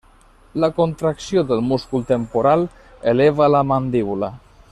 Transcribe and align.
La 0.63 0.69
contracció 0.77 1.43
del 1.51 1.61
múscul 1.73 2.07
temporal 2.13 2.67
eleva 3.13 3.53
la 3.57 3.63
mandíbula. 3.75 4.33